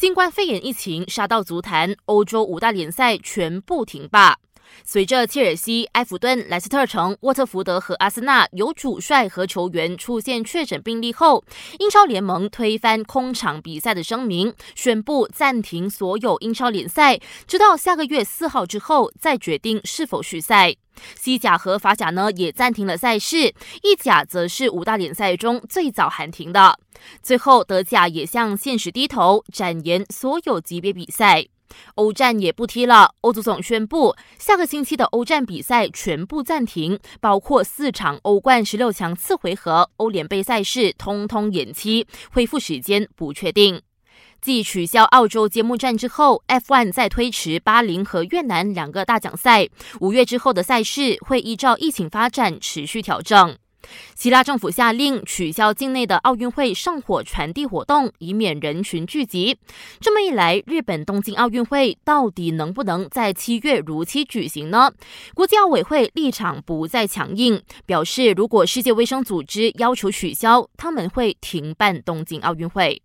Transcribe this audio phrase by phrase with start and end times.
[0.00, 4.38] 新冠肺炎疫情杀到足坛，欧洲五大联赛全部停罢。
[4.84, 11.44] 随着切尔西、埃弗顿、莱斯特城、沃特福德和阿森纳有主帅和球员出现确诊病例后，
[11.78, 20.74] 英超联盟推翻空场比赛的声明，宣布暂停所有英超联赛，直到下个月四号之后再决定是否续赛。
[21.14, 26.78] 西甲和法甲呢也暂停了赛事，意甲则是五大联赛中最早喊停的。
[27.22, 31.46] 最后，德甲也向现实低头，展延所有级别比赛。
[31.94, 43.80] 欧战也不踢了，欧足总宣布下个星期的欧战比赛全部暂停，包括四场欧冠十六强次回合、欧联杯赛事通通延期，恢复时间不确定。
[44.40, 49.68] 继取消澳洲揭幕战之后，F1 再推迟巴林和越南两个大奖赛，
[50.00, 53.58] 五月之后的赛事会依照疫情发展持续调整。
[54.14, 59.58] 希腊政府下令取消境内的奥运会圣火传递活动，以免人群聚集。
[60.00, 64.90] 这么一来，日本东京奥运会到底能不能在七月如期举行呢？
[65.34, 73.00] 国际奥委会立场不再强硬，表示如果世界卫生组织要求取消，他们会停办东京奥运会。